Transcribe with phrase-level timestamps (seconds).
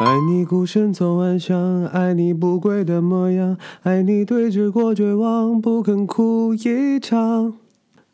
[0.00, 7.52] 爱你孤身走暗巷，爱你不跪的模样，爱你对峙过绝望，不肯哭一场。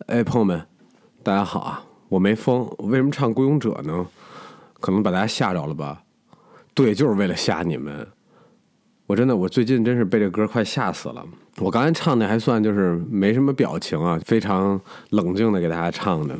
[0.06, 0.66] 哎，朋友们，
[1.22, 1.84] 大家好啊！
[2.09, 4.04] 我没疯，我为什么唱《孤勇者》呢？
[4.80, 6.02] 可能把大家吓着了吧？
[6.74, 8.05] 对，就是为了吓你们。
[9.06, 11.24] 我真的，我最近真是被这歌快吓死了。
[11.59, 16.37] 我刚才唱的还算就是没什么表情啊，非常冷静的给大家唱的。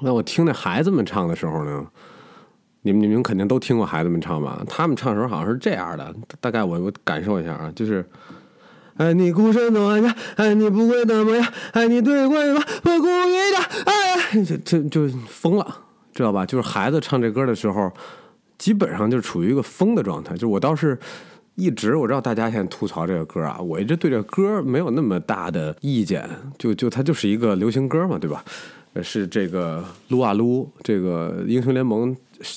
[0.00, 1.86] 那我听那孩子们唱的时候呢？
[2.82, 4.64] 你们你们肯定都听过孩子们唱吧？
[4.68, 8.04] 他们唱的时候好像是这样的，大概我我感受一下啊，就是
[8.96, 15.76] 爱你孤身走暗巷，爱你不跪的模样，爱你对跪吧，不顾一场，哎，这这就疯了，
[16.12, 16.46] 知道吧？
[16.46, 17.92] 就是孩子唱这歌的时候，
[18.56, 20.36] 基本上就处于一个疯的状态。
[20.36, 20.98] 就我倒是
[21.56, 28.44] 一直我知道大家现在吐槽这个歌啊，我一直对这歌没有那么大的意见，就就它就是一个流行歌嘛，对吧？
[29.02, 32.16] 是这个撸啊撸，这个英雄联盟。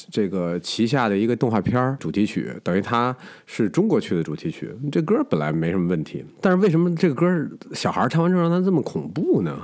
[0.09, 3.15] 这个旗下的一个动画片主题曲，等于它
[3.45, 4.73] 是中国区的主题曲。
[4.91, 9.57] 这歌本来没什么问题，但是为什么这个歌小孩唱完之后让他这么恐怖呢？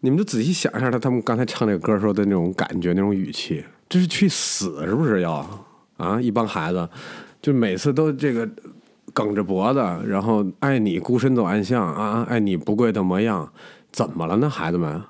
[0.00, 5.64] 你们就仔细想一下，他他们刚才唱这个歌时候的那种感觉、那种语气，这是去死是不是要
[5.96, 6.20] 啊？
[6.20, 6.88] 一帮孩子
[7.40, 8.48] 就每次都这个
[9.12, 13.50] 梗着脖子，然后爱你孤身走暗巷啊，爱你不跪的模样，
[13.90, 15.02] 怎么了呢，孩子们？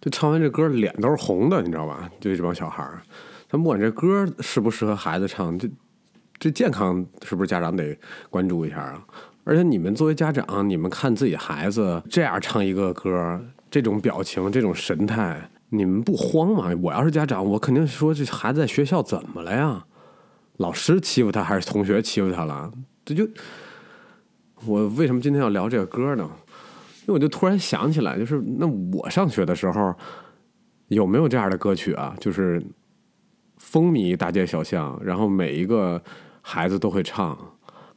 [0.00, 2.10] 就唱完这歌，脸都是红的，你知道吧？
[2.20, 3.02] 就这帮小孩儿，
[3.48, 5.68] 他不管这歌适不适合孩子唱，这
[6.38, 7.96] 这健康是不是家长得
[8.30, 9.04] 关注一下啊？
[9.44, 16.74] 而且你们作为家长，你们看自己孩子这样唱一个歌，这种表情、这种神态，你们不慌吗？
[16.82, 19.84] 我要是家长，我肯定说这孩子在学校怎么了呀？
[20.58, 22.72] 老师欺负他还是同学欺负他了？
[23.04, 23.26] 这就
[24.66, 26.30] 我为什么今天要聊这个歌呢？
[27.12, 29.94] 我就突然想起来，就是那我上学的时候
[30.88, 32.14] 有没有这样的歌曲啊？
[32.20, 32.62] 就是
[33.58, 36.02] 风靡大街小巷，然后每一个
[36.40, 37.36] 孩子都会唱，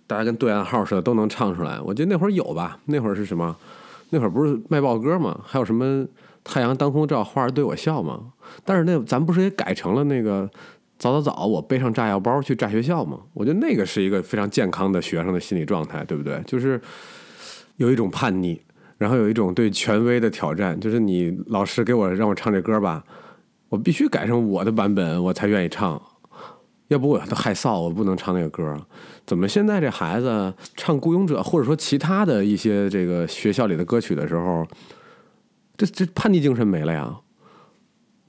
[0.05, 1.79] 大家跟对暗号似的都能唱出来。
[1.81, 2.79] 我记得那会儿有吧？
[2.85, 3.55] 那会儿是什么？
[4.09, 5.39] 那会儿不是卖报歌吗？
[5.43, 6.05] 还有什么
[6.43, 8.33] 太阳当空照，花儿对我笑吗？
[8.63, 10.47] 但是那咱不是也改成了那个
[10.99, 13.19] 早早早，我背上炸药包去炸学校吗？
[13.33, 16.39] 我觉得那个是一个非常健康的学生的心理状态，对不对？
[16.45, 16.79] 就是
[17.77, 18.61] 有一种叛逆。
[19.03, 23.03] 然后有一种对权威的挑战，就是你老师给我让我唱这歌吧，
[23.67, 26.01] 我必须改成我的版本，我才愿意唱，
[26.87, 28.79] 要不我都害臊，我不能唱那个歌。
[29.25, 34.65] 怎么现在这孩子唱《孤勇者》或者说其他的一些这个学校里的歌曲的时候，
[35.75, 37.13] 这这叛逆精神没了呀？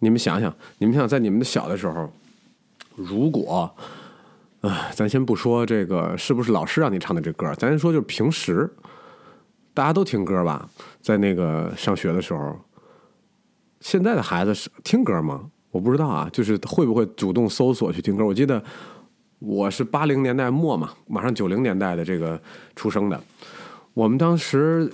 [0.00, 2.12] 你们想想，你们想在你们的小的时候，
[2.96, 3.72] 如果，
[4.62, 8.68] 啊，咱先不说这个是不是老师让你唱的这歌，咱先说就是平时。
[9.74, 10.70] 大家都听歌吧，
[11.02, 12.56] 在那个上学的时候，
[13.80, 15.50] 现在的孩子是听歌吗？
[15.72, 18.24] 我不知道啊，就是会不会主动搜索去听歌？
[18.24, 18.62] 我记得
[19.40, 22.40] 我是八零年代末嘛，马上九零年代的这个
[22.76, 23.20] 出生的，
[23.94, 24.88] 我们当时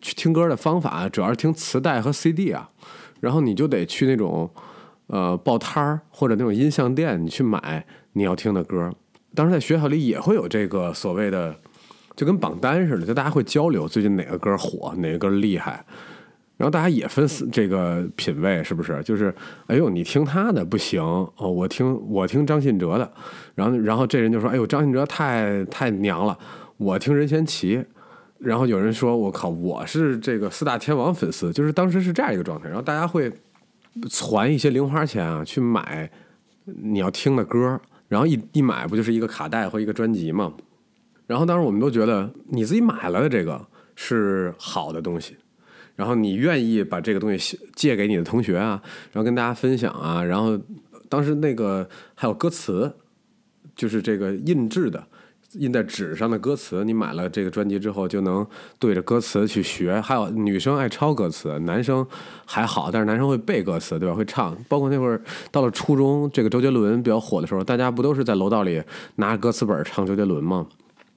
[0.00, 2.70] 去听歌的方法主要是听磁带和 CD 啊，
[3.18, 4.48] 然后你就得去那种
[5.08, 8.94] 呃报摊儿或者那种音像店，你去买你要听的歌。
[9.34, 11.56] 当时在学校里也会有这个所谓的。
[12.22, 15.84] 就跟榜单似的，就大家会交流最近哪个歌火，哪个歌厉害，
[16.56, 19.02] 然后大家也分这个品味，是不是？
[19.02, 19.34] 就是
[19.66, 23.12] 哎呦，你听他的不行哦，我听我听张信哲的，
[23.56, 26.38] 然后然后这人就说哎呦，张信哲太太娘了，
[26.76, 27.84] 我听任贤齐，
[28.38, 33.32] 然后有人说我靠，我是这个四大天王粉丝，就是当时是这样一个状态，然后大家会
[34.08, 36.08] 攒一些零花钱啊，去买
[36.64, 40.52] 你要听的歌，然后一一买不就是一个卡带或一个专辑吗？
[41.32, 43.58] 然后当时我们都觉得你自己买了的这个
[43.96, 45.34] 是好的东西，
[45.96, 48.82] 然后你愿意把这个东西借给你的同学啊，
[49.12, 50.60] 然后跟大家分享啊，然后
[51.08, 52.92] 当时那个还有歌词，
[53.74, 55.02] 就是这个印制的
[55.52, 58.46] 印在纸上的歌词，你买了这个专辑之后就能
[58.78, 59.98] 对着歌词去学。
[60.02, 62.06] 还有女生爱抄歌词，男生
[62.44, 64.14] 还好，但是男生会背歌词，对吧？
[64.14, 64.54] 会唱。
[64.68, 65.18] 包括那会儿
[65.50, 68.82] 到了初中，这个周杰伦比较火的时候，大家不都是在楼道里
[69.16, 70.66] 拿着歌词本唱周杰伦吗？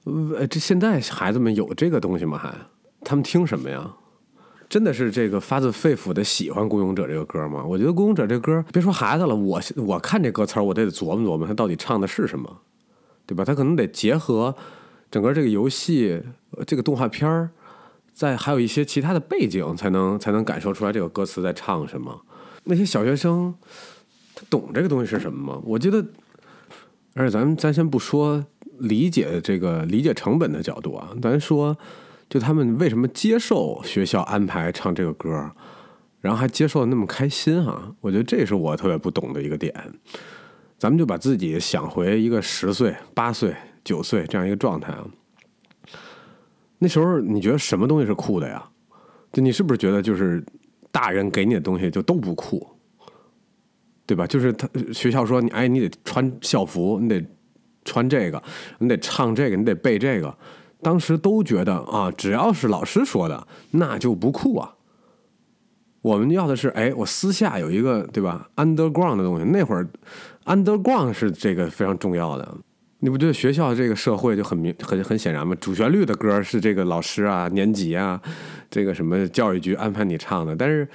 [0.06, 2.38] 呃，这现在孩子们有这个东西吗？
[2.38, 2.54] 还
[3.02, 3.92] 他们听什么呀？
[4.68, 7.64] 真的是这个发自肺腑的喜欢《孤勇者》这个歌吗？
[7.64, 12.60] 我觉得《孤勇者》这歌，别说孩子了，我我看这歌词我得琢磨琢磨，他到底唱的是什么，
[13.26, 13.44] 对吧？
[13.44, 14.54] 他可能得结合
[15.10, 16.22] 整个这个游戏、
[16.66, 17.50] 这个动画片儿，
[18.12, 22.20] 在还有一些其他的背景，才能才能感受出来这个歌词在唱什么。
[22.64, 23.54] 那些小学生
[24.36, 25.60] 他懂这个东西是什么吗？
[25.64, 26.04] 我觉得，
[27.14, 28.44] 而且咱咱先不说。
[28.78, 31.76] 理解这个理解成本的角度啊，咱说，
[32.28, 35.50] 就他们为什么接受学校安排唱这个歌，
[36.20, 37.94] 然后还接受的那么开心哈？
[38.00, 39.74] 我觉得这是我特别不懂的一个点。
[40.78, 45.06] 咱们就把自己想回一个十岁、八岁、九岁这样一个状态啊。
[46.78, 48.62] 那时候你觉得什么东西是酷的呀？
[49.32, 50.44] 就你是不是觉得就是
[50.90, 52.66] 大人给你的东西就都不酷，
[54.04, 54.26] 对吧？
[54.26, 57.24] 就是他学校说你哎，你得穿校服，你得
[57.86, 58.42] 穿这个，
[58.80, 60.36] 你得唱这个，你得背这个。
[60.82, 64.74] 当时都觉得啊，只要是老师说的，那就不酷啊。
[66.02, 69.44] 我们要的是哎，我私下有一个对吧？underground 的东西。
[69.46, 69.88] 那会儿
[70.44, 72.54] underground 是这个非常重要的。
[73.00, 75.56] 你不觉得学校这个社会就很明很很显然吗？
[75.60, 78.20] 主旋律的歌是这个老师啊、年级啊、
[78.70, 80.86] 这个什么教育局安排你唱的，但是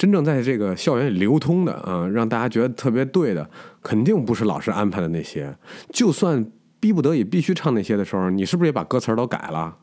[0.00, 3.50] 真正在这个校园里流通的啊，让大家觉得特别对的，
[3.82, 5.54] 肯定不是老师安排的那些。
[5.92, 6.42] 就算
[6.80, 9.76] 逼不得已必须唱那些的时候，你是不是也把歌词都改了，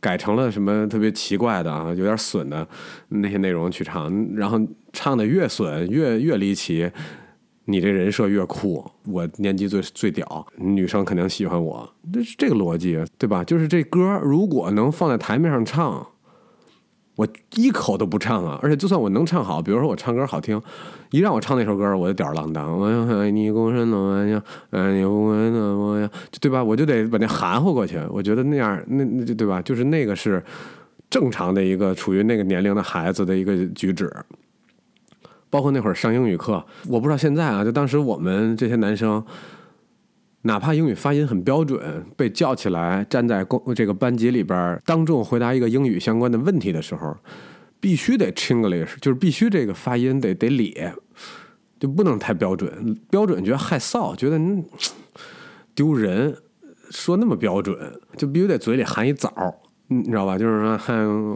[0.00, 2.66] 改成了什么特别奇怪的啊、有点损的
[3.08, 4.10] 那些内容去唱？
[4.34, 4.58] 然后
[4.90, 6.90] 唱的越损越越离奇。
[7.66, 13.44] 你这人设越酷，我年级最最屌，女生肯定喜欢我，这是这个逻辑，对吧？
[13.44, 16.04] 就是这歌如果能放在台面上唱，
[17.16, 18.58] 我一口都不唱啊！
[18.62, 20.60] 而且就算我能唱好，比如说我唱歌好听，
[21.10, 22.86] 一让我唱那首歌，我就吊儿郎当，我
[23.20, 26.10] 爱你共生的模样，爱你不变的模样，
[26.40, 26.64] 对吧？
[26.64, 28.00] 我就得把那含糊过去。
[28.10, 29.60] 我觉得那样，那那就对吧？
[29.60, 30.42] 就是那个是
[31.10, 34.10] 正常的一个处于那个年龄的孩子的一个举止。
[35.50, 39.22] 包括那会儿上英语课，我不知道现在啊，就当时我们这些男生，
[40.42, 47.16] 哪怕英语发音很标准，被叫起来站在公这个班级里边当众回答一个英语相关的问题的时候，
[47.80, 50.92] 必须得 Chinglish，就是必须这个发音得得咧，
[51.78, 54.38] 就不能太标准，标准觉得害臊，觉得
[55.74, 56.36] 丢人，
[56.90, 57.76] 说那么标准，
[58.16, 59.32] 就必须得嘴里含一枣，
[59.88, 60.36] 你知道吧？
[60.36, 60.78] 就是说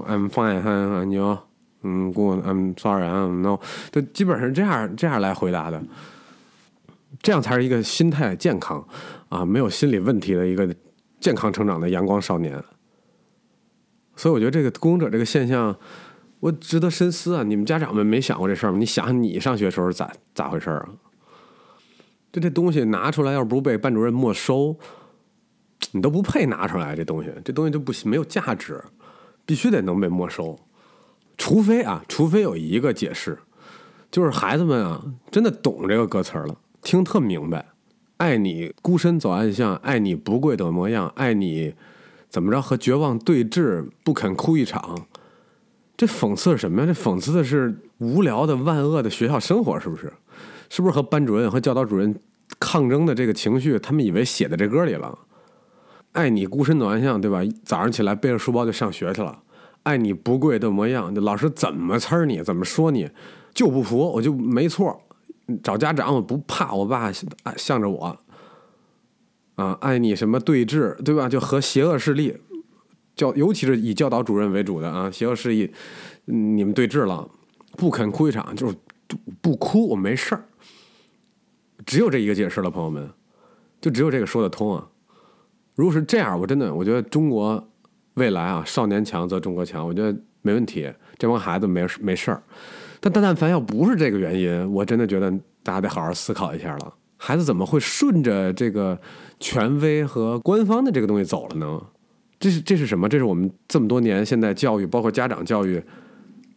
[0.08, 1.38] I'm fine，你。
[1.82, 3.60] 嗯，good, I'm sorry, I'm no，
[3.92, 5.80] 就基本上这样这样来回答的，
[7.26, 8.86] 这样才是一个心态健康
[9.30, 10.72] 啊，没有心理问题的一个
[11.18, 12.62] 健康成长的阳光少年。
[14.14, 15.76] 所以我觉得这个孤勇者这个现象，
[16.38, 17.42] 我值得深思啊！
[17.42, 18.78] 你们家长们没想过这事儿吗？
[18.78, 20.88] 你想想你上学时候咋咋回事儿啊？
[22.32, 24.76] 就这东西拿出来，要不被班主任没收，
[25.90, 26.94] 你都不配拿出来。
[26.94, 28.80] 这东西，这东西就不没有价值，
[29.44, 30.56] 必须得能被没收。
[31.36, 33.36] 除非啊，除非有一个解释，
[34.12, 36.56] 就是孩子们啊，真的懂这个歌词了，
[36.86, 37.66] 听特明白。
[38.18, 41.74] 爱你孤身走暗巷，爱你不跪的模样，爱你
[42.30, 44.96] 怎么着和绝望对峙，不肯哭一场。
[45.96, 46.86] 这讽刺什么呀？
[46.86, 50.12] 这讽刺的是无聊的万恶的学校生活，是不是？
[50.70, 52.14] 是不是和班主任和教导主任
[52.60, 55.18] 抗争的这个情绪，他们以为写在这歌里了？
[56.12, 57.40] 爱你孤身走暗巷，对吧？
[57.64, 59.36] 早上起来背着书包就上学去了。
[59.82, 63.10] 爱你不跪的模样，老师怎么呲你，怎么说你，
[63.52, 65.02] 就不服，我就没错。
[65.62, 67.12] 找家长我不怕，我爸
[67.56, 68.18] 向着我。
[69.54, 71.28] 啊，爱你什么对峙，对吧？
[71.28, 72.36] 就和邪恶势力
[73.14, 75.72] 教，尤其是以教导主任为主的啊，邪恶势力，
[76.26, 77.28] 你们对峙了，
[77.76, 78.76] 不肯哭一场，就是
[79.40, 80.44] 不哭，我没事儿。
[81.86, 83.10] 只有这一个解释了，朋友们，
[83.80, 84.88] 就只有这个说得通啊。
[85.74, 87.68] 如果是这样，我真的，我觉得中国。
[88.14, 90.90] 未来啊，少年强则中国强，我觉得没问题。
[91.18, 92.42] 这帮孩子没没事儿，
[93.00, 95.30] 但但但凡要不是这个原因，我真的觉得
[95.62, 96.94] 大家得好好思考一下了。
[97.16, 98.98] 孩子怎么会顺着这个
[99.40, 101.80] 权威和官方的这个东西走了呢？
[102.38, 103.08] 这是这是什么？
[103.08, 105.82] 这是我们这么多年现在教育，包括家长教育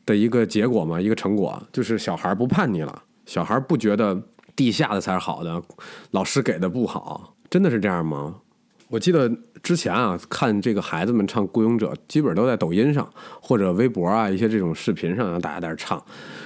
[0.06, 1.00] 的一个结果吗？
[1.00, 4.22] 一个成果，就是小孩不叛逆了，小孩不觉得
[4.56, 5.62] 地下的才是好的，
[6.12, 8.36] 老师给的不好，真的是这样吗？
[8.90, 9.32] 我记得
[9.62, 13.08] 之前啊，看这个孩子们唱《孤勇者》，基本都在抖音上
[13.40, 16.04] 或者微博啊一些这种视频上，大家在那唱，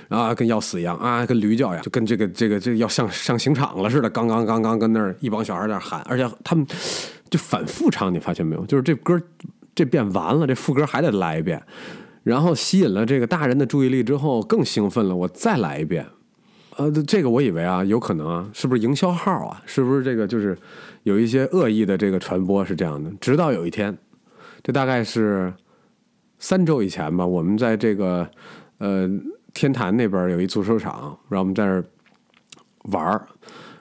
[0.10, 6.68] 啊，跟要死一样啊，跟驴叫一样，就跟这个这个这个要上上刑场了似的，刚刚刚刚跟那儿一帮小孩在那喊，而且他们
[7.30, 8.66] 就反复唱，你发现没有？
[8.66, 9.18] 就是这歌
[9.74, 11.64] 这遍完了，这副歌还得来一遍，
[12.24, 16.06] 然后吸引了这个大人的注意力之后，更兴奋了，我再来一遍。
[16.76, 19.62] 呃，这个我以为啊，有可能啊，是不是营销号啊？
[19.66, 20.58] 是不是这个就是
[21.04, 23.12] 有一些恶意的这个传播是这样的？
[23.22, 23.98] 直到有一天，
[24.62, 25.54] 这大概是
[26.40, 28.30] 三周以前吧，我们在这个
[28.80, 29.10] 呃
[29.54, 31.84] 天坛那边有一足球场，然后我们在那儿
[32.92, 33.28] 玩儿，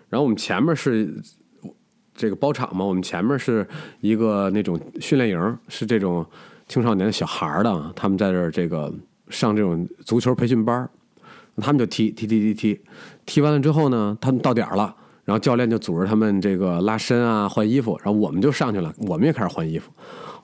[0.09, 1.13] 然后我们前面是
[2.15, 3.67] 这个包场嘛，我们前面是
[4.01, 6.25] 一个那种训练营，是这种
[6.69, 8.93] 青少年小孩的，他们在这儿这个
[9.29, 10.89] 上这种足球培训班
[11.57, 12.81] 他们就踢踢踢踢踢，
[13.27, 19.91] 踢完了之后呢，他们到点儿了，然后教练就组织他们这个拉伸啊、换衣服，然后我们就上去了，我们也开始换衣服。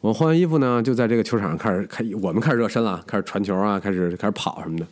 [0.01, 4.87] 我们换完衣服呢，就在这个球场上开始开，我们开始热身了，开始传球啊，开始开始跑什么的。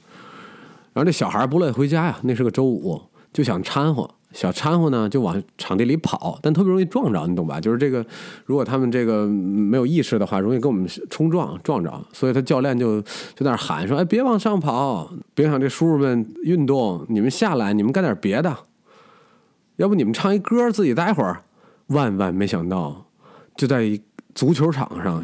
[0.92, 3.00] 然后这小孩不乐意回家呀，那是个周五，
[3.32, 7.60] 就想掺和，小掺和呢就往场地里跑，但特别容易撞着，你懂吧？
[7.60, 8.04] 就是这个，
[8.46, 18.56] 如果他们这个没有意识的话，容易跟我们冲撞撞着，所以他教练就就在那喊说：“哎，别往上跑，别想这叔叔们运动，你们下来，你们干点别的，
[19.76, 21.42] 要不你们唱一歌自己待会儿。”
[21.88, 23.06] 万万没想到，
[23.56, 23.98] 就在
[24.34, 25.22] 足球场上，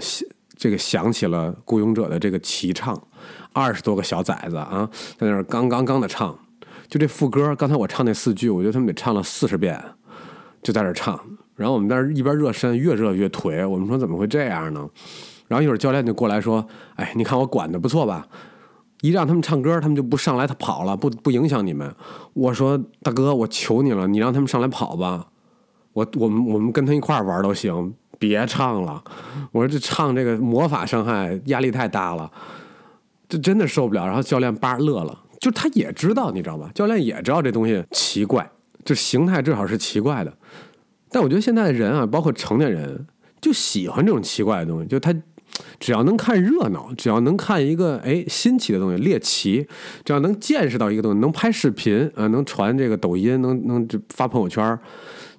[0.57, 3.01] 这个响起了《孤勇者》的这个齐唱，
[3.53, 6.39] 二十多个小崽子啊，在那儿刚刚刚的唱。
[6.89, 9.83] 就这副歌，刚才我唱那四句，我觉得他们得唱了四十遍，
[10.63, 11.19] 就在这唱。
[11.57, 13.69] 然后我们在那一边热身，越热越颓。
[13.69, 14.89] 我们说怎么会这样呢？
[15.49, 16.65] 然后一会儿教练就过来说
[16.97, 18.27] ：“哎，你看我管的不错吧？
[19.03, 21.95] 一让他们唱歌，他们就不上来，他跑了，不不影响你们。”
[22.33, 25.27] 我说：“大哥，我求你了，你让他们上来跑吧。
[25.93, 29.05] 我我们我们跟他一块玩都行，别唱了。
[29.51, 32.31] 我说这唱这个魔法伤害压力太大了，
[33.29, 35.19] 这真的受不了。”然后教练叭乐了。
[35.41, 36.71] 就他也知道，你知道吧？
[36.73, 38.49] 教练也知道这东西奇怪，
[38.85, 40.33] 就形态至少是奇怪的。
[41.11, 43.05] 但我觉得现在的人啊，包括成年人，
[43.41, 44.87] 就喜欢这种奇怪的东西。
[44.87, 45.13] 就他
[45.79, 49.67] 只要能看热闹，只要能看一个哎新奇的东西猎奇，
[50.05, 54.79] 只要能见识到一个东西，能拍视频啊，能传这个抖音，能能发朋友圈，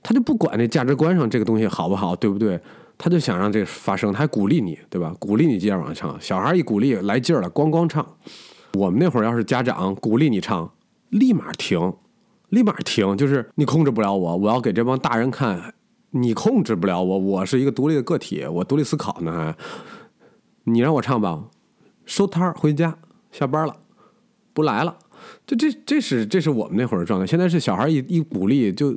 [0.02, 2.60] 他就不管这价值观上这个东西好不好，对不对？
[2.96, 5.14] 他就想让这发生，他还鼓励你，对吧？
[5.20, 6.22] 鼓励你接着往上唱。
[6.22, 8.06] 小孩一鼓励来劲儿了，咣咣唱。
[8.76, 10.72] 我们那会儿要是家长鼓励你唱，
[11.10, 11.94] 立马停，
[12.50, 15.74] 立马停，就是你控制不了我，我要给这帮大人看，
[16.12, 19.56] 你控制不了我，我是一个独立的个体，我独立思考呢还，
[20.66, 21.46] 你让我唱吧，
[22.06, 22.98] 收摊儿回家，
[23.32, 23.76] 下班了，
[24.54, 24.98] 不来了，
[25.46, 28.96] 就这这是这是我们那会儿的状态，现在是小孩一一鼓励就，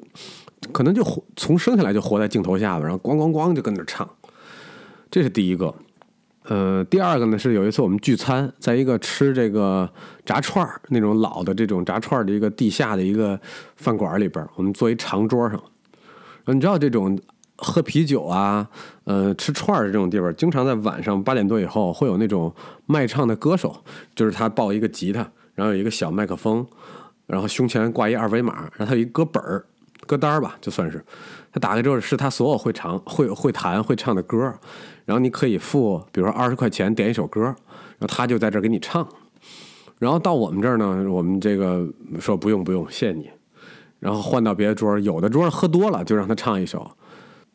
[0.73, 1.03] 可能就
[1.37, 4.09] 从生下来就活在镜头下边，然后咣咣咣就跟那唱，
[5.11, 5.75] 这是第一个。
[6.49, 9.91] 呃，第二个呢是有一次我们聚餐，在一个吃这个
[10.25, 13.41] 炸串儿那种老的这种炸串儿的一个地下的一个
[13.75, 15.61] 饭馆里边，我们坐一长桌上。
[16.45, 17.19] 你知道这种
[17.57, 18.71] 喝啤酒啊，
[19.07, 22.53] 呃，吃串儿这种地方，经常在晚上八点多以后会有那种
[22.87, 23.75] 卖唱的歌手，
[24.17, 25.21] 就是他抱一个吉他，
[25.55, 26.67] 然后有一个小麦克风，
[27.27, 29.65] 然后胸前挂一二维码，然后他有一歌本儿、
[30.09, 31.05] 歌单儿吧，就算是
[31.53, 34.53] 他打开之后是他所有会唱、会会弹、会唱的歌。
[35.05, 39.07] 然后你可以付，比如说二十块钱点一首歌，然后他就在这儿给你唱。
[40.01, 43.31] 然后到我们这儿呢，我们这个说不用不用，谢谢你。
[44.01, 46.91] 然后换到别的桌，有的桌喝多了就让他唱一首。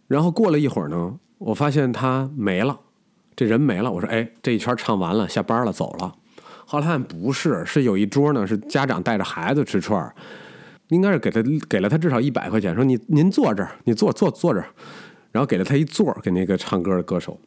[0.08, 2.80] 然后过了一会儿呢，我发现他没了，
[3.36, 3.92] 这人没了。
[3.92, 6.14] 我说哎，这一圈唱完了，下班了，走了。
[6.68, 10.14] 后来发现不是，是有一桌呢，是家长带着孩子吃串儿，
[10.90, 14.68] 应该是给他给了他至少一百块钱，说你您坐这儿，你坐坐坐这儿。
[15.32, 17.40] 然后给了他一座给那个唱歌的歌手，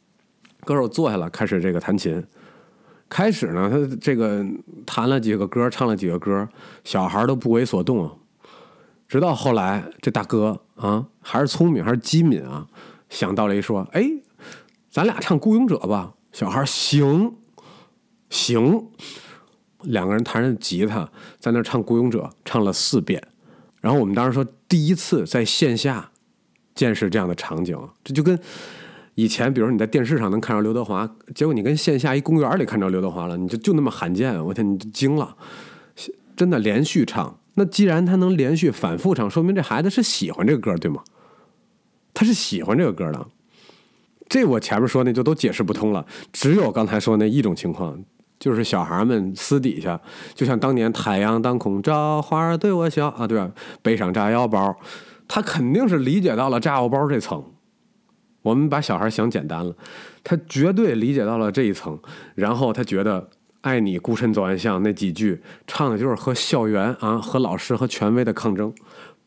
[0.65, 2.25] 歌手坐下了，开始这个弹琴。
[3.09, 4.45] 开始呢，他这个
[4.85, 6.49] 弹了几个歌，唱了几个歌，
[6.83, 8.11] 小孩都不为所动。
[9.07, 12.67] 直到后来，这大哥啊，还是聪明，还是机敏啊，
[13.09, 14.11] 想到了一说：“哎，
[14.91, 17.37] 咱俩唱《孤勇者》吧。”小孩行
[18.31, 18.89] 行，
[19.83, 23.23] 两个人弹着吉他在那唱《孤勇者》，唱了四遍。
[23.81, 26.11] 然后我们当时说，第一次在线下。
[26.75, 28.37] 见识这样的场景，这就跟
[29.15, 35.37] 以前，比如你在电视上能看到刘德华，结果你跟线下一公园里看着刘德华了，你就就那么罕见，我天，你就惊了，
[36.35, 37.39] 真的连续唱。
[37.55, 41.05] 那既然他能连续反复唱，说明这孩子是喜欢这个歌，对吗？
[42.15, 43.27] 他是喜欢这个歌的。
[44.27, 48.03] 这我前面说那就都解释不通了，只有刚才说那一种情况，
[48.41, 50.01] 就是小孩们私底下，
[50.35, 53.51] 就像当年太阳当空照，花儿对我笑啊，对吧？
[53.83, 54.75] 背上炸药包。
[55.27, 57.43] 他肯定是理解到了炸药包这层，
[58.43, 59.75] 我们把小孩想简单了，
[60.23, 61.99] 他绝对理解到了这一层，
[62.35, 63.29] 然后他觉得
[63.63, 68.75] “爱你孤身走暗巷”那几句唱的就是和校园啊、和老师和权威的抗争，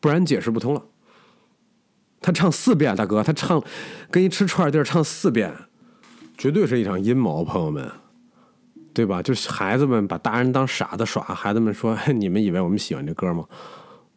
[0.00, 0.82] 不然解释不通了。
[2.20, 3.62] 他唱四遍，大哥，他唱
[4.10, 5.54] 跟一吃串地儿唱四遍，
[6.36, 7.90] 绝对是一场阴谋，朋友们，
[8.92, 9.22] 对吧？
[9.22, 13.44] 就是孩子们把大人当傻子耍，孩子们说：“你们以为我们喜欢这歌吗？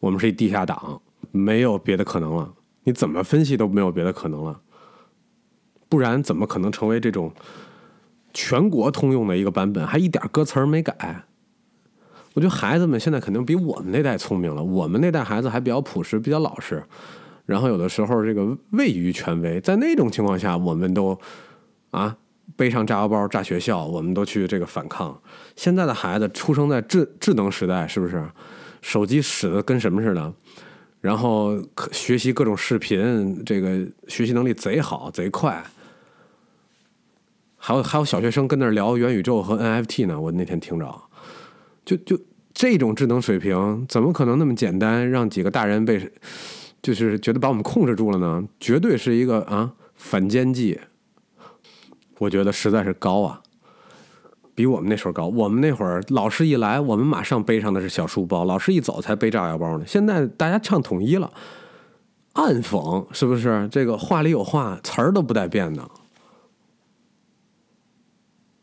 [0.00, 4.60] 我们是一地下党。”没有别的可能了，你怎么分析都没有别的可能了，
[5.88, 7.32] 不然怎么可能成为这种
[8.34, 11.24] 全国通用的一个版本，还一点歌词儿没改？
[12.34, 16.82] 我觉得孩子们现在肯定比我们那代聪明了，我们那代孩子还比较朴实、比较老实，
[17.52, 21.16] 然后有的时候这个畏于权威，在那种情况下，我们都
[21.90, 22.16] 啊
[22.56, 25.20] 背上炸药包炸学校，我们都去这个反抗。
[25.54, 28.26] 现在的孩子出生在智智能时代，是不是？
[28.80, 30.32] 手机使的跟什么似的？
[31.00, 31.56] 然后
[31.92, 35.62] 学习各种视频，这个学习能力贼好贼快。
[37.56, 41.02] 还有还有小学生跟那儿聊元宇宙和 NFT 呢，我那天听着，
[41.84, 42.18] 就就
[42.52, 46.10] 这种智能水平怎么可能那么简单让几个大人被
[46.82, 48.42] 就是觉得把我们控制住了呢？
[48.58, 50.80] 绝对是一个啊反间计，
[52.18, 53.40] 我觉得实在是高啊，
[54.52, 55.28] 比我们那时候高。
[55.28, 59.84] 我们那会儿老师一来，我们马上背上的是小书包，老师一走才背炸药包呢。
[59.86, 61.32] 现在大家唱统一了，
[62.32, 63.68] 暗讽是不是？
[63.70, 65.88] 这个话里有话，词儿都不带变的。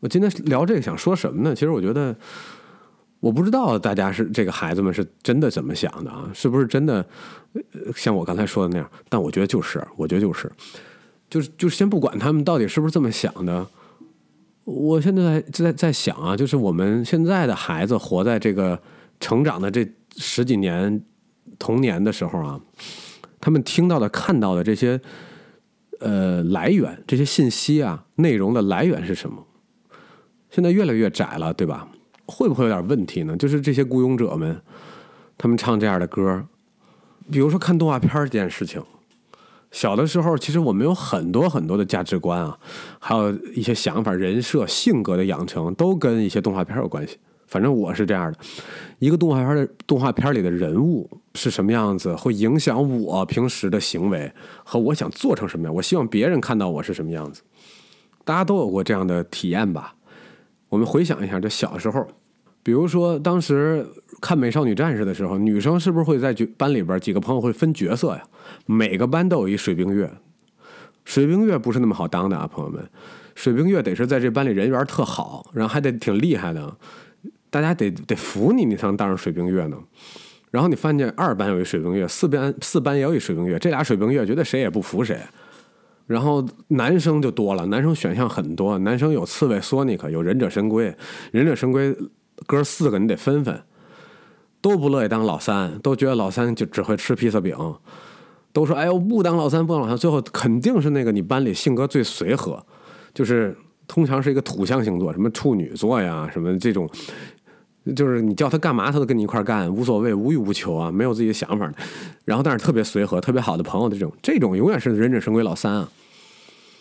[0.00, 1.54] 我今天聊这个想说什么呢？
[1.54, 2.14] 其实我觉得。
[3.20, 6.30] 我不知道大家是这个孩子们是真的怎么想的啊？
[6.34, 7.06] 是不是真的
[7.94, 8.90] 像我刚才说的那样？
[9.08, 10.50] 但我觉得就是，我觉得就是，
[11.28, 13.66] 就是就是先不管他们到底是不是这么想的。
[14.64, 18.80] 我现在在在想啊，就是我们现在的孩子活在这个
[19.18, 19.86] 成长的这
[20.16, 21.02] 十几年
[21.58, 22.60] 童年的时候啊，
[23.40, 25.00] 他们听到的、看到的这些
[25.98, 29.46] 呃来源，这些信息啊内容的来源是什么？
[30.50, 31.88] 现在越来越窄了，对吧？
[32.30, 33.36] 会不会有点问题呢？
[33.36, 34.62] 就是这些雇佣者们，
[35.36, 36.44] 他们唱这样的歌，
[37.30, 38.80] 比如说看动画片这件事情。
[39.72, 42.58] 小的时候，其实我们有很多很多的价值观啊，
[42.98, 47.18] 还有一些想法、人设、性格的养成，都跟一些动画片有关系。
[47.46, 48.38] 反正我是这样的，
[48.98, 54.32] 一个动画片的动画片里的人物是什么样子，会影响我平时的行为
[54.64, 55.74] 和我想做成什么样。
[55.74, 57.42] 我希望别人看到我是什么样子。
[58.24, 59.94] 大家都有过这样的体验吧？
[60.68, 62.06] 我们回想一下，这小时候。
[62.62, 63.86] 比如说，当时
[64.20, 68.22] 看《美少女战士》的时候，女生是不是会在班里边几个朋友会分角色呀？
[68.66, 70.10] 每个班都有一水冰月，
[71.04, 72.84] 水冰月不是那么好当的啊，朋友们。
[73.34, 76.76] 水冰月得是在这班里人缘特好，然后还得挺厉害的，
[77.48, 79.78] 大家得得服你，你才能当上水冰月呢。
[80.50, 85.18] 然后你发现二班有一水冰月，四班四班也有一水冰月，这俩水冰月觉得谁也不服谁。
[86.06, 90.94] 然后男生就多了，男生选项很多，男生有刺猬索尼克，有忍者神龟，
[91.32, 91.96] 忍者神龟。
[92.50, 93.62] 哥四个你得分分，
[94.60, 97.56] 都不乐意当老三，都觉得老三就只会吃披萨饼，
[98.52, 102.60] 都说哎呦不当老三不当老三，最后肯定是那个你班里性格最随和，
[103.14, 106.90] 就是通常是一个土象星座，什么处女座呀，什么这种，
[107.94, 111.72] 就是你叫他干嘛他都跟你一块干，无所谓无欲无求啊，没有自己的想法，
[112.24, 115.88] 然后但是特别随和，特别好的朋友的这种，这种永远是忍者神龟老三啊。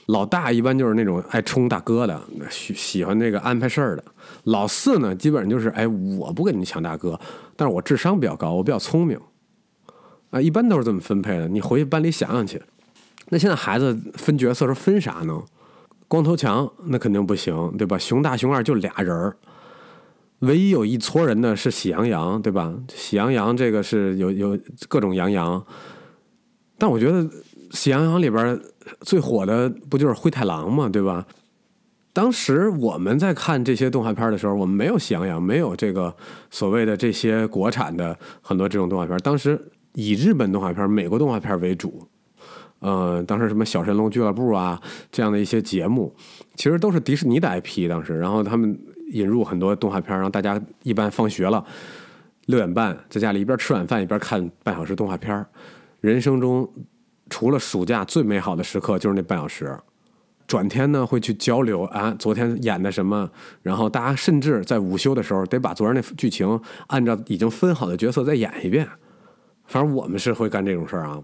[0.07, 4.03] 老大一般就是那种爱冲大哥的，喜喜欢那个安排事儿的。
[4.43, 7.19] 老四呢，基本上就是哎，我不跟你抢大哥，
[7.55, 9.19] 但是我智商比较高，我比较聪明，
[10.31, 11.47] 啊，一般都是这么分配的。
[11.47, 12.61] 你回去班里想想去。
[13.29, 15.41] 那现在孩子分角色是分啥呢？
[16.07, 17.97] 光头强那肯定不行，对吧？
[17.97, 19.37] 熊大熊二就俩人儿，
[20.39, 22.73] 唯一有一撮人的是喜羊羊，对吧？
[22.95, 25.63] 喜羊羊这个是有有各种羊羊，
[26.77, 27.29] 但我觉得
[27.71, 28.59] 喜羊羊里边。
[29.01, 31.23] 最火的不就是灰太狼嘛，对吧？
[32.11, 36.13] 当时我们在看这些动画片的时候，我们没有喜羊羊，没有这个
[36.49, 39.17] 所谓的这些国产的很多这种动画片。
[39.19, 39.59] 当时
[39.93, 42.07] 以日本动画片、美国动画片为主。
[42.79, 46.15] 呃，当时什么小神龙俱乐部啊这样的一些节目，
[46.55, 47.87] 其实都是迪士尼的 IP。
[47.87, 48.77] 当时，然后他们
[49.11, 51.63] 引入很多动画片，让大家一般放学了
[52.47, 55.45] 六点半在家里一边吃晚饭一边看半小时动画片。
[56.01, 56.67] 人生中。
[57.31, 59.77] 除了暑假最美好的时刻就是那半小时，
[60.49, 63.29] 转天呢会去交流啊，昨天演的什么，
[63.61, 68.89] 然后大家甚至在午休的时候得把昨天那剧情按照已经分好的角色再演一遍。
[69.67, 71.21] 反正我们是会干这种事儿啊。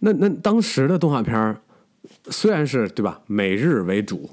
[0.00, 1.56] 那那当时的动画片
[2.30, 4.28] 虽然是对吧，美日为主，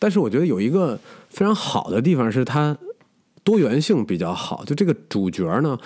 [0.00, 2.76] 但是我觉得有一个非常好的地方是它
[3.44, 5.78] 多元性比较好，就这个主角呢。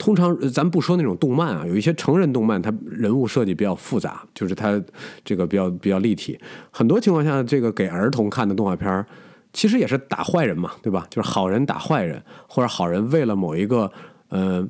[0.00, 4.82] 通常咱不说那种动漫啊，有一些成人动漫，它人物设计比较复杂，就是它
[5.22, 6.40] 这个比较比较立体。
[6.70, 9.04] 很多情况下，这个给儿童看的动画片
[9.52, 11.06] 其实也是打坏人嘛，对吧？
[11.10, 13.92] 就是好人打坏人，或者好人为了某一个
[14.30, 14.66] 呃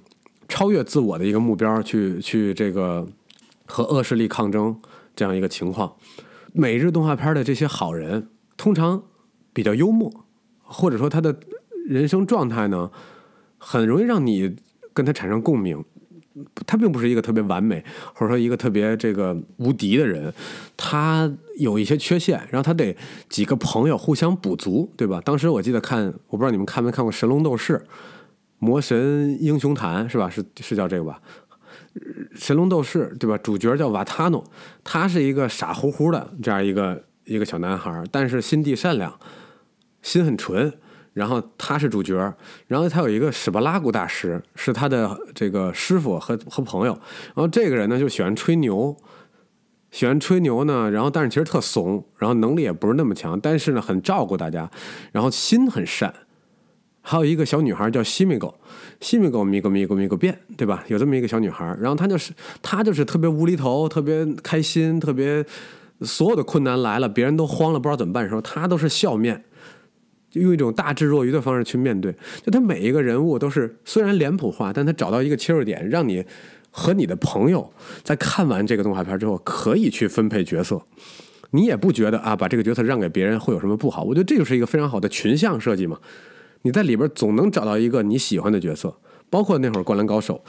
[0.49, 3.07] 超越自我的一个目标，去去这个
[3.67, 4.77] 和恶势力抗争
[5.15, 5.95] 这样一个情况。
[6.53, 9.01] 每日动画片的这些好人，通常
[9.53, 10.13] 比较幽默，
[10.65, 11.39] 或者说他的
[11.87, 12.91] 人生状态呢，
[13.59, 14.57] 很容易让你。
[14.93, 15.85] 跟他产生共鸣，
[16.67, 20.33] 他并不是一个特别完美，或者说一个特别这个无敌的人，
[20.77, 22.97] 他有一些缺陷，然后他得
[23.29, 25.21] 几个朋友互相补足，对吧？
[25.25, 27.75] 当时我记得看，我不知道你们看没看过《神龙斗士》
[28.59, 30.31] 《魔神英雄坛》，是吧？
[30.31, 31.21] 是是叫这个吧？
[32.35, 33.37] 《神龙斗士》对吧？
[33.39, 34.45] 主角叫瓦塔诺，
[34.85, 39.19] 他是一个傻乎乎的这样一个一个小男孩，但是心地善良，
[40.03, 40.73] 心很纯。
[41.13, 42.15] 然后他是主角，
[42.67, 46.93] 然后他有一个史巴拉古大师，是他的这个师傅和和朋友。
[47.35, 48.97] 然后这个人呢就喜欢吹牛，
[49.91, 54.71] 喜欢吹牛呢，然后但是其实特怂，然后能力也不是那么强，但是呢很照顾大家，
[55.11, 56.15] 然后心很善，
[57.03, 58.55] 还有一个小女孩叫西米狗，
[59.01, 60.85] 西米狗咪狗咪狗咪狗变，对吧？
[60.87, 65.45] 有这么一个小女孩，然后她就是她就是特别无厘头，特别开心，特别
[66.03, 69.45] 所有的困难来了，别人都慌了，不知道怎么办的时候，她都是笑面，
[70.33, 72.13] 用一种大智若愚的方式去面对。
[72.45, 76.25] 就他每一个人物都是虽然脸谱化，但他找到一个切入点，让你
[76.71, 80.81] 和你的朋友在看完这个动画片之后，可以去分配角色。
[81.53, 84.05] 你也不觉得啊，把这个角色让给别人会有什么不好？
[84.05, 85.99] 我觉得这就是一个非常好的群像设计嘛。
[86.63, 88.95] 你在里边总能找到一个你喜欢的角色，
[89.29, 90.45] 包括那会儿《灌篮高手》，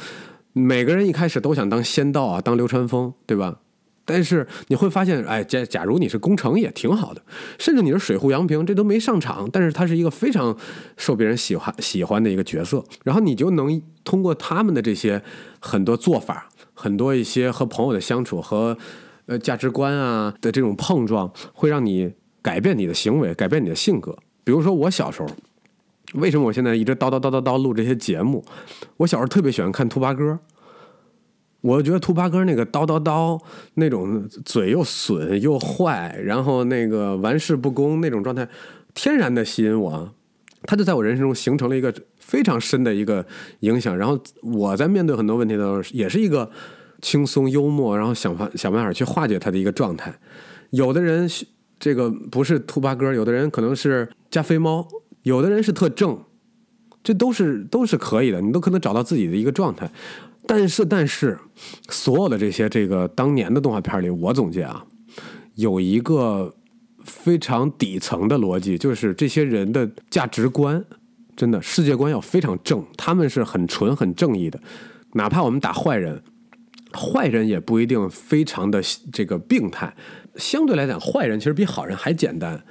[0.54, 3.60] 每个人一开始都想当仙道啊，当流川枫，对吧？
[4.04, 7.22] 但是你会发现，哎，假假如你是宫城也挺好的，
[7.60, 10.56] 甚至你是水户洋平，这都没上场，但是他是一个非常
[10.98, 15.22] 受别人喜欢喜欢的一个角色，然后你就能通过他们的这些
[15.60, 18.78] 很多做法，很多一些和朋友的相处和
[19.28, 24.18] 呃价值观啊的这种碰撞，会让你改变你的行为，改变你的性格。
[24.44, 25.28] 比如说我小时候。
[26.16, 28.44] 为什么我现在一直叨叨叨叨叨录这些节目？
[28.98, 30.38] 我小时候特别喜欢看兔八哥，
[31.62, 33.40] 我觉得兔八哥那个叨叨叨
[33.76, 38.48] 那种嘴又损又坏，然后那个玩世不恭那种状态，
[38.94, 40.14] 天然的吸引我，
[40.64, 43.26] 他就在我人生中形成了一个非常深的一个
[43.60, 43.98] 影响。
[43.98, 46.50] 然后我在面对很多问题的时候，也是一个
[47.02, 50.14] 轻松幽默，然后想法想办法去化解他的一个状态。
[50.72, 51.30] 有的人
[51.80, 54.88] 这个不是兔八哥，有的人可能是加菲猫。
[55.24, 56.20] 有的人是特正，
[57.04, 59.88] 这都是都是可以的，你都可能找到自己的一个状态。
[60.48, 61.38] 但是，但是，
[61.90, 64.84] 所有的这些这个当年的动画片里，我总结啊，
[65.56, 66.54] 有一个
[67.06, 70.84] 非常底层的逻辑，就是这些人的价值观，
[71.36, 74.60] 真的世界观要非常正，他们是很纯很正义的。
[75.14, 76.22] 哪怕我们打坏人，
[76.94, 78.82] 坏人也不一定非常的
[79.14, 79.94] 这个病态。
[80.36, 82.62] 相对来讲，坏人其实比好人还简单。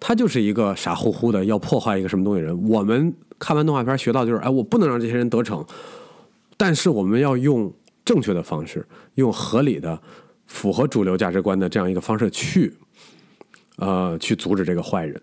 [0.00, 2.68] 他就是一个傻乎乎的要破坏一个什么东西人。
[2.68, 5.66] 我们看完动画片学到就是，哎，我不能让这些人得逞，
[6.58, 7.72] 但是我们要用
[8.04, 9.98] 正确的方式，用合理的、
[10.46, 12.74] 符合主流价值观的这样一个方式去，
[13.76, 15.18] 呃，去阻止这个坏人。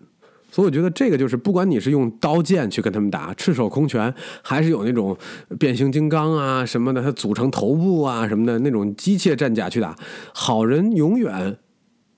[0.50, 5.16] 所以我觉得这个就是，不管你是用刀剑去跟他们打，赤手空拳，还是有那种
[5.58, 9.94] 变形金刚啊什么的，它组成头部啊什么的那种机械战甲去打，
[10.34, 11.56] 好人永远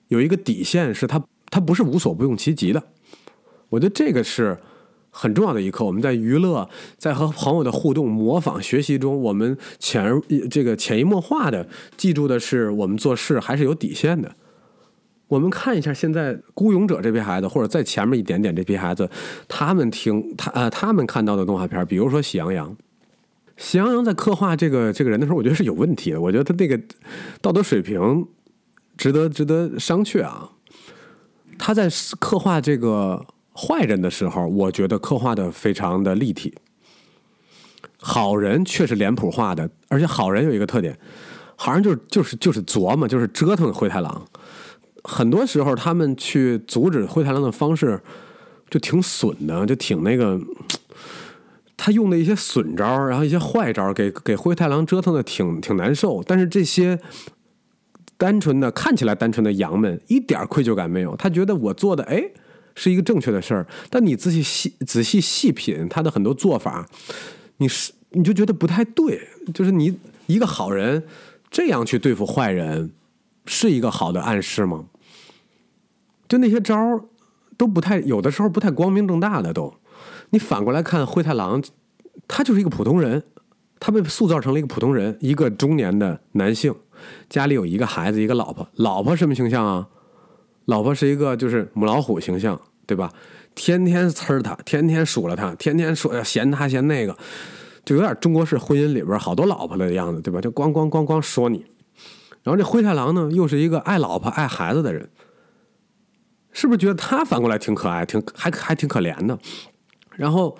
[0.07, 1.23] 有一个底线，是他。
[1.51, 2.83] 他不是无所不用其极的，
[3.69, 4.55] 我觉得这个是
[5.19, 5.83] 很重要的一课。
[5.83, 14.33] 我们在娱乐、在和朋友的互动、模仿、学习中，我们潜而这个潜移默化的记住的是，我们做事还是有底线的。
[15.27, 19.09] 我们看一下现在孤勇者这批孩子，或者在前面一点点这批孩子，
[19.47, 22.69] 他们听他呃他们看到的动画片，比如说《喜羊羊》，
[23.57, 26.21] 《喜羊羊》在刻画这个这个人的时候，我觉得是有问题的。
[26.21, 26.79] 我觉得他那个
[27.41, 28.25] 道德水平
[28.95, 30.49] 值得值得商榷啊。
[31.59, 33.23] 他在刻画这个
[33.59, 36.53] 坏人的时候，我觉得刻画的非常的立体。
[37.97, 40.97] 好人却是脸谱化的，而且好人有一个特点，
[41.57, 44.25] 好人就是就是就是琢磨，就是折腾灰太狼。
[45.03, 47.99] 很多时候，他们去阻止灰太狼的方式
[48.69, 50.39] 就挺损的，就挺那个。
[51.75, 56.23] 他用的一些损招，然后一些坏招，给给灰太狼折腾的挺挺难受。
[56.23, 56.99] 但是这些。
[58.17, 62.21] 单纯的看起来单纯的羊们一点愧疚感没有，他觉得我做的哎
[62.81, 63.67] 是一个正确的事儿。
[63.89, 66.87] 但你仔细细仔细细品他的很多做法，
[67.57, 69.27] 你是你就觉得不太对。
[69.53, 71.03] 就是你一个好人
[71.51, 72.91] 这样去对付坏人，
[73.45, 74.85] 是一个好的暗示吗？
[76.29, 77.01] 就那些招儿
[77.57, 79.73] 都不太，有的时候不太光明正大的都。
[80.29, 81.61] 你反过来看灰太狼，
[82.27, 83.23] 他就是一个普通人，
[83.79, 86.73] 他被塑造成了一个普通人，一个中年的男性。
[87.27, 88.69] 家里有一个孩子，一个老婆。
[88.75, 89.87] 老婆什么形象啊？
[90.69, 93.11] 老婆是一个就是母老虎形象，对吧？
[93.55, 97.17] 天天呲他，天天数了他，天天说嫌他嫌那个，
[97.83, 100.39] 就有点中国式婚姻里边好多老婆的样子，对吧？
[100.39, 101.65] 就咣咣咣咣说你。
[102.43, 105.09] 然后这灰太狼呢，又是一个爱老婆爱孩子的人，
[106.51, 109.37] 是不是觉得他反过来挺可爱，挺还还挺可怜的？
[110.15, 110.57] 然后。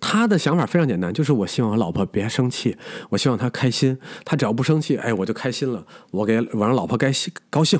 [0.00, 2.76] 他的想法非常简单，就是我希望我老婆别生气，
[3.10, 3.98] 我希望她开心。
[4.24, 5.84] 她只要不生气，哎，我就开心了。
[6.12, 7.10] 我给我让老婆该
[7.50, 7.76] 高兴，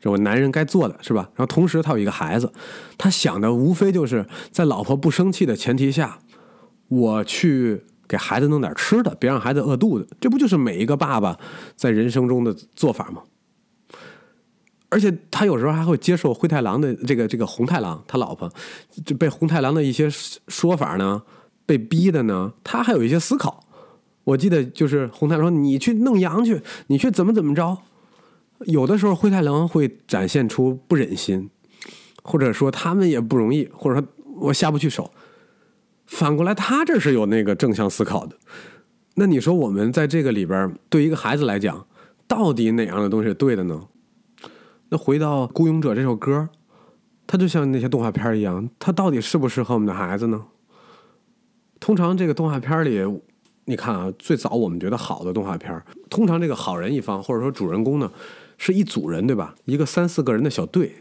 [0.00, 1.28] 这我男人该做的是吧？
[1.34, 2.52] 然后同时他有一个孩子，
[2.96, 6.18] 他想的无非就是在老婆不生气的前提下，
[6.88, 10.08] 我去给孩子弄点吃的，别让孩子饿肚子。
[10.20, 11.38] 这不就是每一个爸爸
[11.74, 13.22] 在人生中的做法吗？
[14.90, 18.50] 而且他有时候还会接受灰太狼的这个这个红太狼他老婆
[19.04, 20.08] 就被红太狼的一些
[20.48, 21.22] 说法呢。
[21.66, 23.62] 被逼的呢，他还有一些思考。
[24.24, 27.76] 我记得就是红太狼说：“你去弄羊去，你去怎么怎么着。”
[28.66, 31.50] 有的时候灰太狼会展现出不忍心，
[32.22, 34.08] 或者说他们也不容易，或者说
[34.40, 35.10] 我下不去手。
[36.06, 38.36] 反过来，他这是有那个正向思考的。
[39.14, 41.86] 那你说，我们在这个里边，对一个孩子来讲，
[42.26, 43.88] 到底哪样的东西对的呢？
[44.88, 46.48] 那回到《孤勇者》这首歌，
[47.26, 50.46] 它就像那些动画片一样，它到底适不适合我们的孩子呢？
[51.78, 53.04] 通常这个动画片里，
[53.66, 58.10] 你看啊，最早我们觉得好的动画片，通常这个好人一方或者说主人公呢，
[58.58, 59.54] 是一组人，对吧？
[59.64, 60.96] 一个三四个人的小队，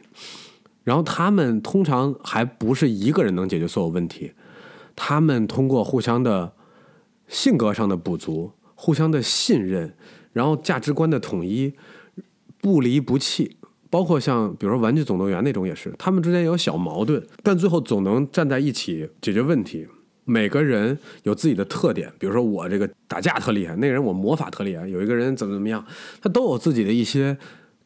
[0.86, 4.32] 然后他们通常还不是一个人能解决所有问题，
[4.96, 6.54] 他们通过互相的
[7.28, 9.94] 性格上的补足、互相的信任，
[10.32, 11.74] 然后价值观的统一，
[12.62, 13.58] 不离不弃。
[13.90, 19.88] 包括像比如说《玩具总动员》那种也是，他们之间有小矛盾，但最后总能站在一起解决问题。
[20.30, 25.84] 每个人有自己的特点，比如说我这个打架特厉害，那人我魔法特厉害，有一个人怎么怎么样，
[26.22, 27.38] 他都有自己的一些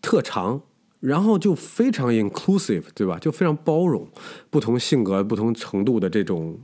[0.01, 0.59] 特长，
[0.99, 3.19] 然后就非常 inclusive，对吧？
[3.19, 4.07] 就非常包容
[4.49, 6.59] 不同性格、不同程度的这种，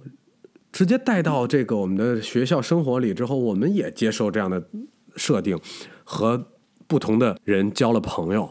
[0.71, 4.67] 直接带到这个我们的学校生活里之后，我们也接受这样的
[5.15, 5.59] 设定，
[6.03, 6.47] 和
[6.87, 8.49] 不同的人交了朋友。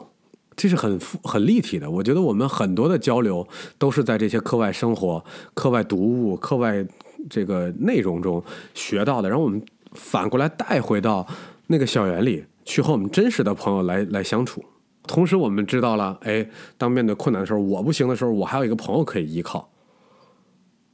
[0.54, 6.82] 这是很很立体的，我觉得我们很多的交流都是在这些课外生活、课外读物、课外
[7.28, 8.42] 这个内容中
[8.74, 9.62] 学到的，然后我们
[9.92, 11.26] 反过来带回到
[11.66, 14.64] 那个校园里去和我们真实的朋友来来相处。
[15.06, 19.70] 同时，我们知道了，哎，当面对困难的时候，我不行的时候，我还有一个朋友可以依靠。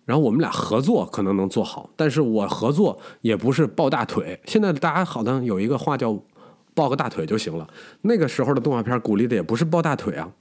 [0.05, 4.40] 然后我们俩合作可能能做好，但是我合作也不是抱大腿。
[4.47, 6.23] 现在大家好像有一个话叫。
[6.75, 7.68] 抱个大腿就行了。
[8.01, 10.33] 那个时候的动画片鼓励的也不是抱大腿啊，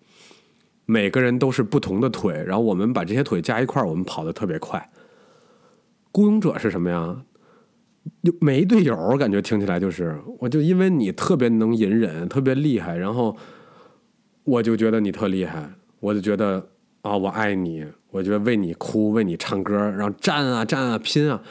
[0.86, 4.90] 每个人都是不同的腿，然后我们把这些腿加一块我们跑得特别快。
[6.12, 7.24] 孤勇者是什么呀？
[8.24, 13.38] 就没队友，感觉听起来就是，我就因为你特别能隐忍，特别厉害，然后
[14.44, 15.70] 我就觉得你特厉害，
[16.00, 16.70] 我就觉得
[17.02, 21.42] 啊，我爱你，我觉得为你哭，为你唱歌，然后战啊战啊拼啊，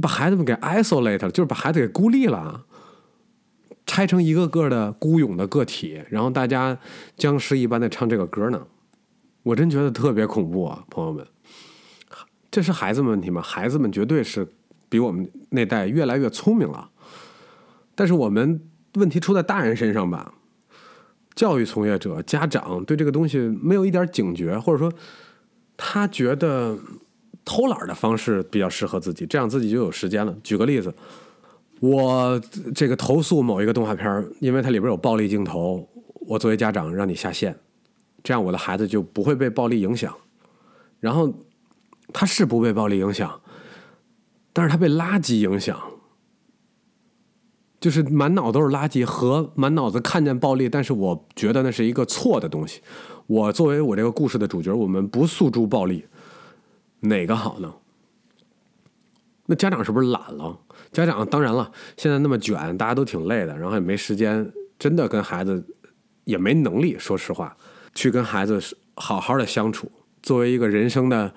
[0.00, 2.66] 把孩子们给 isolate 了，就是把孩子给孤立了。
[3.84, 6.78] 拆成一个个的孤勇的个体，然后大家
[7.16, 8.66] 僵尸一般的唱这个歌呢，
[9.42, 11.26] 我真觉得特别恐怖啊，朋友们，
[12.52, 13.42] 这是孩子们问题吗？
[13.42, 14.46] 孩子们绝对是
[14.88, 16.88] 比我们那代越来越聪明了，
[17.96, 18.62] 但是我们
[18.94, 20.34] 问题出在大人身上吧？
[21.34, 24.92] 教育从业者、家长对这个东西没有一点警觉，或者说
[25.76, 26.78] 他觉得
[27.44, 30.36] 偷懒的方式比较适合自己，这样自己就有时间了。
[30.44, 30.94] 举个例子。
[31.80, 32.40] 我
[32.76, 35.84] 这个投诉某一个动画片因为它里边有暴力镜头，
[36.28, 37.58] 我作为家长让你下线，
[38.22, 40.14] 这样我的孩子就不会被暴力影响。
[41.00, 41.34] 然后
[42.12, 43.40] 他是不被暴力影响，
[44.52, 45.80] 但是他被垃圾影响，
[47.80, 52.80] 就是满脑都是垃圾和满脑子看见暴力，但是我觉得那是一个错的东西。
[53.26, 56.06] 我作为我这个故事的主角，我们不诉诸暴力，
[57.00, 57.72] 哪个好呢？
[59.46, 60.58] 那家长是不是懒了？
[60.92, 65.64] 家长当然了，现在那么卷，大家都挺累的，然后也没时间，真的跟孩子
[66.24, 67.56] 也没能力，说实话，
[67.94, 68.60] 去跟孩子
[68.94, 69.90] 好好的相处。
[70.22, 71.34] 作为一个人生的，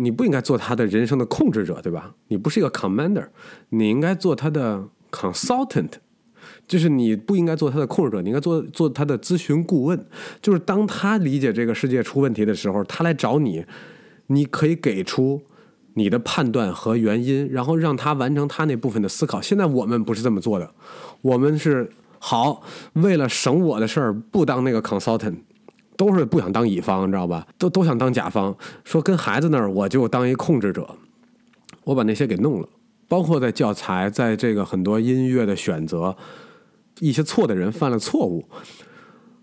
[0.00, 2.14] 你不应该做他的人生的控制者，对吧？
[2.28, 3.26] 你不是一个 commander，
[3.68, 5.90] 你应该做他的 consultant，
[6.66, 10.06] 就是你不应该做他的控制者，你应该做做他的咨询顾问。
[10.40, 13.64] 就是当他理解这个世界出问题的时候，他来找你，
[14.28, 15.42] 你可以给出。
[15.94, 19.42] 你的判断和原因，然后让他完成他那部分的思考。
[19.42, 20.70] 现在我们不是这么做的，
[21.20, 25.34] 我们是好为了省我的事儿，不当那个 consultant，
[26.00, 27.46] 都是不想当乙方，你知道吧？
[27.58, 28.56] 都都想当甲方。
[28.84, 30.96] 说跟孩子那儿，我就当一控制者，
[31.84, 32.66] 我把那些给弄了，
[33.06, 36.16] 包括在教材，在这个很多音乐的选择，
[37.00, 38.48] 一些错的人犯了错误，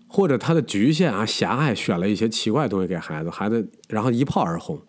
[0.08, 4.82] 或者他的局限啊狭隘，选了一些奇怪的东西给孩子，孩子然后一炮而红。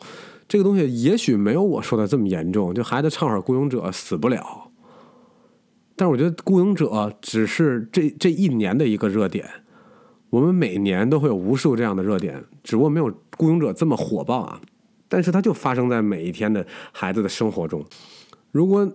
[0.48, 4.72] 这个东西也许没有我说的这么严重，就孩子唱会儿《孤勇者》死不了。
[5.96, 6.88] 但是我觉得《孤勇者》
[7.22, 9.48] 只是这这一年的一个热点，
[10.30, 14.62] 我们每年都会有无数这样的热点，只不过没有《孤勇者》这么火爆啊。
[15.08, 17.84] 但是它就发生在每一天的孩子的生活中。
[18.52, 18.90] 如果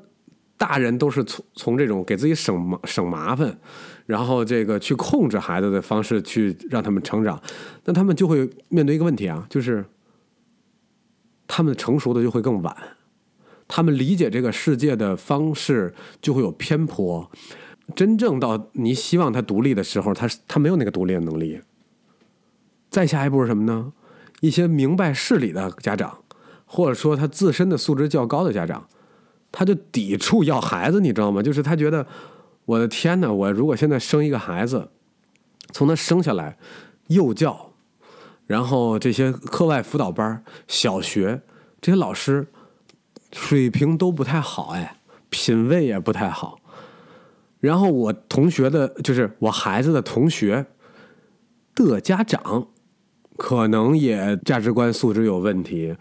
[0.56, 3.58] 大人都是从从这种给自己省麻省麻烦，
[4.06, 7.42] 然后这个去控制孩子的方式去让他们成长，
[7.84, 9.84] 那他们就会面对一个问题啊，就是。
[11.46, 12.74] 他们成熟的就会更晚，
[13.68, 17.30] 他们理解这个世界的方式就会有偏颇。
[17.94, 21.60] 真正到你希望他独立的时候，他他没有那个独立的能力。
[22.90, 23.92] 再下一步是什么呢？
[24.40, 26.18] 一些明白事理的家长，
[26.64, 28.86] 或者说他自身的素质较高的家长，
[29.50, 31.42] 他就抵触要孩子，你知道吗？
[31.42, 32.06] 就是他觉得，
[32.64, 33.32] 我的天哪！
[33.32, 34.90] 我如果现在生一个孩子，
[35.72, 36.56] 从他生下来，
[37.08, 37.72] 幼教。
[38.46, 41.40] 然后这些课外辅导班、小学
[41.80, 42.46] 这些老师
[43.32, 44.98] 水平都不太好，哎，
[45.30, 46.58] 品味也不太好。
[47.64, 50.66] 然后我同学的，就是我孩子的同学
[51.74, 52.68] 的家长，
[53.38, 55.96] 可能也价值观素质有问题。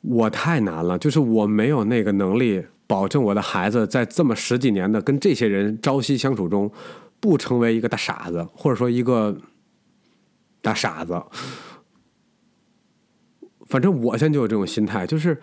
[0.00, 6.68] 我太难了，就是我没有那个能力保证我的孩子在这么十几年的跟这些人朝夕相处中，
[7.20, 9.38] 不成为一个大傻子，或者说一个
[10.60, 11.22] 大傻子。
[13.66, 15.40] 反正我现在就有这种心态，就是。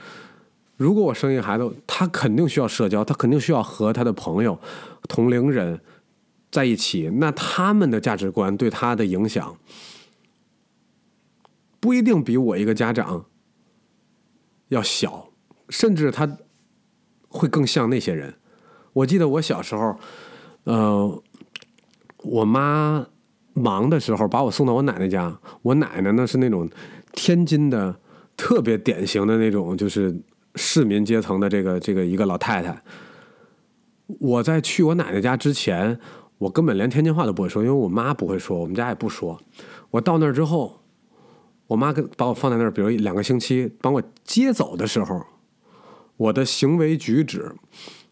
[0.76, 4.60] 如果我生一个孩子，他肯定需要社交，他肯定需要和他的朋友、
[5.08, 5.80] 同龄人
[6.52, 7.10] 在一起。
[7.14, 9.56] 那他们的价值观对他的影响，
[11.80, 13.26] 不一定比我一个家长
[14.70, 15.30] 要小，
[15.70, 16.38] 甚至他
[17.30, 18.34] 会更像那些人。
[18.94, 19.96] 我记得我小时候，
[20.64, 21.24] 呃，
[22.24, 23.06] 我妈
[23.54, 26.68] 忙的时候把我送到我奶奶家，我奶奶呢是那种
[27.14, 27.96] 天津的
[28.36, 30.20] 特别典型的那种，就是。
[30.56, 32.84] 市民阶层的这个这个一个老太太，
[34.20, 36.00] 我在去我奶奶家之前，
[36.38, 39.39] 我根本连天津话都不会说，因为我妈不会说，我们家也不说。
[39.92, 40.82] 我到那儿之后，
[41.68, 45.26] 我妈跟把我放在那儿，比如两个星期，把我接走的时候，
[46.18, 47.56] 我的行为举止、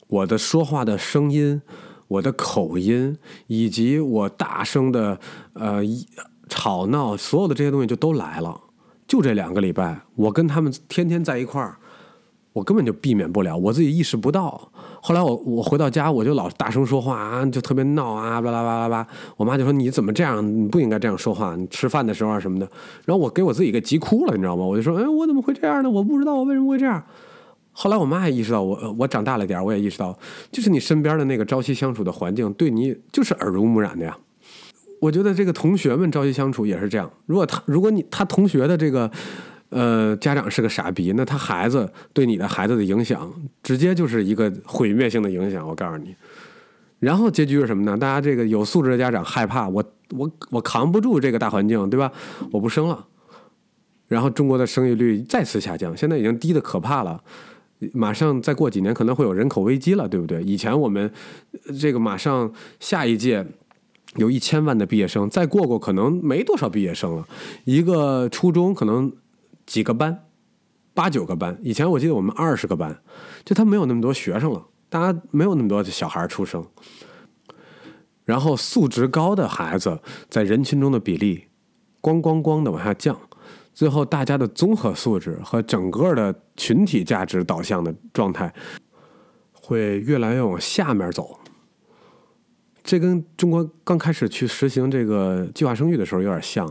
[0.08, 1.62] 我的说话的声音、
[2.08, 5.19] 我的口音，以及我大声的
[5.54, 5.82] 呃
[6.49, 8.60] 吵闹，所有的这些东西就都来了。
[9.08, 11.77] 就这两个礼拜，我跟他们天天在一块儿。
[12.53, 14.69] 我根本就避免不了，我自己意识不到。
[15.01, 19.07] 后来我我回到家，我就老大声说话啊，就特别闹啊，巴拉巴拉巴。
[19.37, 20.45] 我妈就说：“你怎么这样？
[20.45, 21.55] 你不应该这样说话。
[21.55, 22.69] 你吃饭的时候啊什么的。”
[23.05, 24.65] 然后我给我自己给急哭了，你知道吗？
[24.65, 25.89] 我就说：“哎，我怎么会这样呢？
[25.89, 27.01] 我不知道我为什么会这样。”
[27.71, 30.17] 后来我妈也意识到，我我长大了点我也意识到，
[30.51, 34.17] 就是你身边的那个朝夕相处的环境，对你就是耳濡目染的呀。
[34.99, 37.09] 我觉得这个同学们朝夕相处也是这样。
[37.25, 39.09] 如果他如果你他同学的这个。
[39.71, 43.31] 呃，家长是个傻逼，那他孩子对你的孩子的影响，
[43.63, 45.65] 直接就是一个毁灭性的影响。
[45.65, 46.13] 我告诉你，
[46.99, 47.97] 然后结局是什么呢？
[47.97, 52.12] 大家这个有素质的家长害怕，我我我扛不住这个大环境，对吧？
[52.51, 53.05] 我不生了，
[54.10, 57.23] 然后中国的生育率再次下降，现在已经低的可怕了。
[57.93, 60.43] 马上再过几年可能会有人口危机了，对不对？
[60.43, 61.10] 以前我们
[61.79, 63.47] 这个马上下一届
[64.17, 67.25] 有一千万的毕业生，再过过可能没多少毕业生了，
[67.63, 69.10] 一个初中可能。
[69.71, 70.25] 几个班，
[70.93, 71.57] 八九个班。
[71.63, 73.01] 以前我记得我们二十个班，
[73.45, 76.62] 就他没有那么多学生了，大家没有那么多小孩出生。
[78.25, 81.45] 然后素质高的孩子在人群中的比例，
[82.01, 83.17] 咣咣咣的往下降，
[83.73, 88.53] 最后大家的综合素质和整个的群体价值导向的状态，
[89.53, 91.39] 会越来越往下面走。
[92.84, 96.67] 这跟中国刚开始去实行这个计划生育的时候有点像，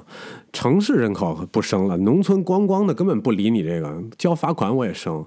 [0.52, 5.24] 城市人口不生了，农村光光的根本不理你这个，交罚款我也生，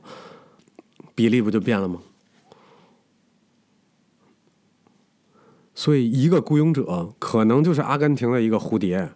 [1.15, 2.01] 比例不就变了吗？
[5.73, 9.09] 所以一个雇佣者可能就是阿根廷的一个蝴蝶，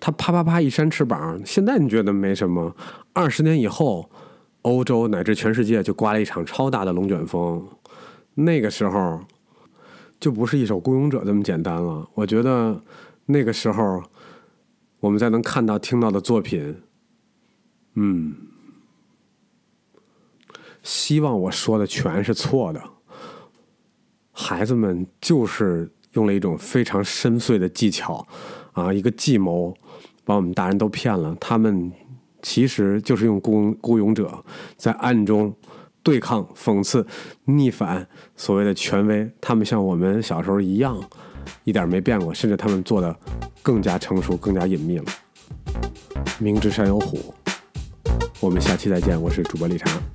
[0.00, 2.74] 他啪啪啪一扇翅膀，现在你觉得没什么，
[3.12, 4.10] 二十年以后，
[4.62, 7.64] 欧洲乃至全世界就刮了一场超大的龙卷风，
[8.34, 9.20] 那个时候。
[10.24, 12.08] 就不是一首《孤勇者》这么简单了。
[12.14, 12.82] 我觉得
[13.26, 14.02] 那个时候，
[15.00, 16.76] 我们在能看到、听到的作品，
[17.92, 18.34] 嗯，
[20.82, 22.82] 希望我说的全是错的。
[24.32, 28.26] 孩子们就是用了一种非常深邃的技巧，
[28.72, 29.76] 啊，一个计谋，
[30.24, 31.36] 把我们大人都骗了。
[31.38, 31.92] 他们
[32.40, 34.42] 其实就是用孤孤勇者
[34.78, 35.54] 在暗中。
[36.04, 37.04] 对抗、讽刺、
[37.46, 41.02] 逆反，所谓的权威，他们像我们小时候一样，
[41.64, 43.16] 一点没变过，甚至他们做的
[43.62, 45.04] 更加成熟、更加隐秘了。
[46.38, 47.34] 明知山有虎，
[48.38, 49.20] 我们下期再见。
[49.20, 50.13] 我是主播李茶。